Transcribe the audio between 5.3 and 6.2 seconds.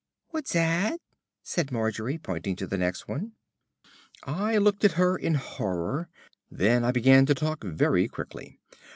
horror.